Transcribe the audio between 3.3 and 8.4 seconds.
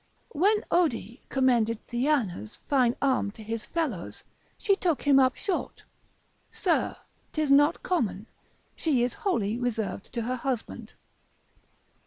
to his fellows, she took him up short, Sir, 'tis not common: